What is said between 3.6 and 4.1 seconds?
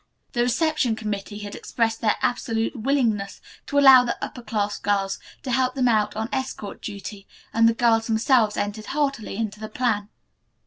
to allow